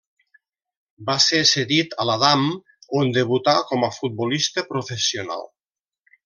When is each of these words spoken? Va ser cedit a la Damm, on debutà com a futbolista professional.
Va 1.09 1.17
ser 1.25 1.41
cedit 1.49 1.93
a 2.03 2.07
la 2.11 2.15
Damm, 2.25 2.47
on 3.01 3.13
debutà 3.19 3.55
com 3.73 3.87
a 3.89 3.93
futbolista 3.99 4.65
professional. 4.73 5.47